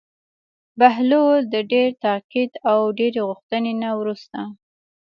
[0.03, 0.03] د
[0.79, 4.39] بهلول د ډېر تاکید او ډېرې غوښتنې نه وروسته.